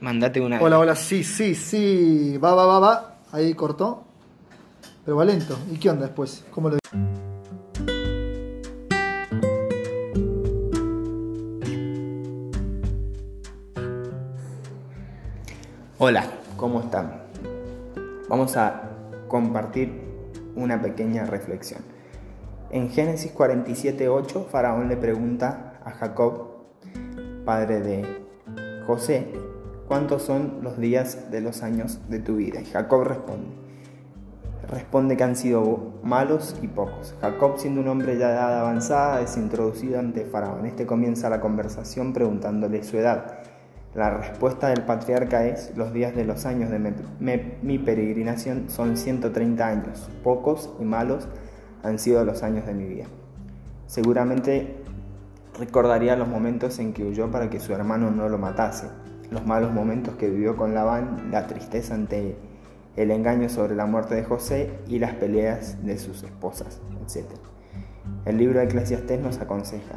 Mandate 0.00 0.40
una. 0.40 0.62
Hola, 0.62 0.78
hola, 0.78 0.96
sí, 0.96 1.22
sí, 1.22 1.54
sí. 1.54 2.38
Va, 2.38 2.54
va, 2.54 2.64
va, 2.64 2.78
va. 2.78 3.16
Ahí 3.32 3.52
cortó. 3.52 4.04
Pero 5.04 5.18
va 5.18 5.26
lento. 5.26 5.58
¿Y 5.70 5.76
qué 5.76 5.90
onda 5.90 6.06
después? 6.06 6.42
¿Cómo 6.50 6.70
lo 6.70 6.78
Hola, 15.98 16.24
¿cómo 16.56 16.80
están? 16.80 17.24
Vamos 18.30 18.56
a 18.56 18.92
compartir 19.28 20.00
una 20.54 20.80
pequeña 20.80 21.26
reflexión. 21.26 21.82
En 22.70 22.88
Génesis 22.88 23.34
47:8, 23.34 24.46
Faraón 24.46 24.88
le 24.88 24.96
pregunta 24.96 25.78
a 25.84 25.90
Jacob, 25.90 26.64
padre 27.44 27.80
de 27.80 28.24
José, 28.86 29.30
¿cuántos 29.90 30.22
son 30.22 30.60
los 30.62 30.78
días 30.78 31.32
de 31.32 31.40
los 31.40 31.64
años 31.64 31.98
de 32.08 32.20
tu 32.20 32.36
vida? 32.36 32.60
Y 32.60 32.64
Jacob 32.64 33.02
responde, 33.02 33.48
responde 34.68 35.16
que 35.16 35.24
han 35.24 35.34
sido 35.34 35.94
malos 36.04 36.54
y 36.62 36.68
pocos. 36.68 37.16
Jacob, 37.20 37.58
siendo 37.58 37.80
un 37.80 37.88
hombre 37.88 38.16
ya 38.16 38.28
de 38.28 38.34
edad 38.34 38.60
avanzada, 38.60 39.20
es 39.20 39.36
introducido 39.36 39.98
ante 39.98 40.24
Faraón. 40.26 40.64
Este 40.64 40.86
comienza 40.86 41.28
la 41.28 41.40
conversación 41.40 42.12
preguntándole 42.12 42.84
su 42.84 42.98
edad. 42.98 43.38
La 43.92 44.10
respuesta 44.10 44.68
del 44.68 44.84
patriarca 44.84 45.44
es, 45.44 45.76
los 45.76 45.92
días 45.92 46.14
de 46.14 46.24
los 46.24 46.46
años 46.46 46.70
de 46.70 46.94
mi 47.60 47.78
peregrinación 47.80 48.70
son 48.70 48.96
130 48.96 49.66
años, 49.66 50.08
pocos 50.22 50.72
y 50.78 50.84
malos 50.84 51.26
han 51.82 51.98
sido 51.98 52.24
los 52.24 52.44
años 52.44 52.64
de 52.64 52.74
mi 52.74 52.84
vida. 52.84 53.06
Seguramente 53.88 54.84
recordaría 55.58 56.14
los 56.14 56.28
momentos 56.28 56.78
en 56.78 56.92
que 56.92 57.02
huyó 57.02 57.28
para 57.32 57.50
que 57.50 57.58
su 57.58 57.72
hermano 57.72 58.12
no 58.12 58.28
lo 58.28 58.38
matase, 58.38 58.86
los 59.30 59.46
malos 59.46 59.72
momentos 59.72 60.16
que 60.16 60.28
vivió 60.28 60.56
con 60.56 60.74
Labán, 60.74 61.30
la 61.30 61.46
tristeza 61.46 61.94
ante 61.94 62.36
el 62.96 63.10
engaño 63.10 63.48
sobre 63.48 63.76
la 63.76 63.86
muerte 63.86 64.14
de 64.14 64.24
José 64.24 64.70
y 64.88 64.98
las 64.98 65.14
peleas 65.14 65.84
de 65.84 65.98
sus 65.98 66.22
esposas, 66.22 66.80
etc. 67.06 67.26
El 68.24 68.38
libro 68.38 68.58
de 68.58 68.66
Eclesiastés 68.66 69.20
nos 69.20 69.40
aconseja, 69.40 69.96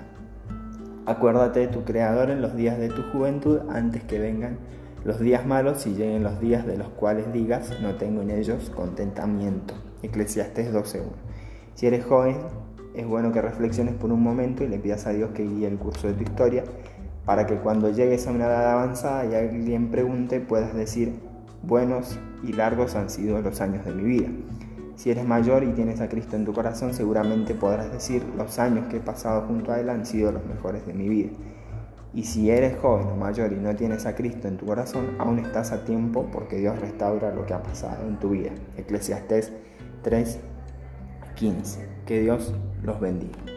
Acuérdate 1.06 1.60
de 1.60 1.68
tu 1.68 1.84
Creador 1.84 2.30
en 2.30 2.42
los 2.42 2.56
días 2.56 2.78
de 2.78 2.88
tu 2.88 3.02
juventud 3.12 3.60
antes 3.70 4.04
que 4.06 4.20
vengan 4.20 4.58
los 5.04 5.20
días 5.20 5.46
malos 5.46 5.86
y 5.86 5.96
lleguen 5.96 6.24
los 6.24 6.40
días 6.40 6.66
de 6.66 6.78
los 6.78 6.88
cuales 6.88 7.34
digas, 7.34 7.74
no 7.82 7.96
tengo 7.96 8.22
en 8.22 8.30
ellos 8.30 8.70
contentamiento. 8.70 9.74
Eclesiastés 10.02 10.74
12.1. 10.74 11.02
Si 11.74 11.88
eres 11.88 12.06
joven, 12.06 12.38
es 12.96 13.06
bueno 13.06 13.34
que 13.34 13.42
reflexiones 13.42 13.96
por 13.96 14.14
un 14.14 14.24
momento 14.24 14.64
y 14.64 14.70
le 14.70 14.80
pidas 14.80 15.06
a 15.06 15.10
Dios 15.10 15.32
que 15.32 15.44
guíe 15.44 15.68
el 15.68 15.78
curso 15.78 16.08
de 16.08 16.14
tu 16.14 16.24
historia 16.24 16.64
para 17.26 17.46
que 17.48 17.56
cuando 17.56 17.90
llegues 17.90 18.28
a 18.28 18.32
una 18.32 18.46
edad 18.46 18.72
avanzada 18.72 19.26
y 19.26 19.36
alguien 19.36 19.90
pregunte 19.90 20.40
puedas 20.40 20.74
decir, 20.74 21.14
buenos 21.62 22.20
y 22.44 22.54
largos 22.54 22.96
han 22.96 23.10
sido 23.10 23.42
los 23.42 23.62
años 23.62 23.86
de 23.86 23.94
mi 23.94 24.04
vida. 24.04 24.28
Si 24.96 25.10
eres 25.10 25.26
mayor 25.26 25.64
y 25.64 25.72
tienes 25.72 26.02
a 26.02 26.10
Cristo 26.10 26.36
en 26.36 26.46
tu 26.46 26.54
corazón, 26.54 26.94
seguramente 26.94 27.56
podrás 27.56 27.92
decir, 27.92 28.24
los 28.38 28.60
años 28.60 28.88
que 28.88 28.98
he 28.98 29.02
pasado 29.02 29.42
junto 29.48 29.72
a 29.72 29.80
Él 29.80 29.90
han 29.90 30.06
sido 30.06 30.32
los 30.32 30.46
mejores 30.46 30.86
de 30.86 30.94
mi 30.94 31.10
vida. 31.10 31.32
Y 32.14 32.24
si 32.24 32.52
eres 32.52 32.78
joven 32.80 33.08
o 33.08 33.16
mayor 33.16 33.54
y 33.54 33.56
no 33.56 33.76
tienes 33.76 34.06
a 34.06 34.14
Cristo 34.14 34.48
en 34.48 34.58
tu 34.58 34.68
corazón, 34.68 35.16
aún 35.18 35.40
estás 35.40 35.72
a 35.72 35.84
tiempo 35.84 36.30
porque 36.32 36.58
Dios 36.58 36.80
restaura 36.80 37.34
lo 37.34 37.46
que 37.46 37.56
ha 37.56 37.64
pasado 37.64 38.08
en 38.08 38.20
tu 38.20 38.30
vida. 38.30 38.52
Eclesiastés 38.78 39.52
3, 40.04 40.40
15. 41.36 41.90
Que 42.06 42.22
Dios 42.22 42.54
los 42.84 43.00
bendiga. 43.00 43.53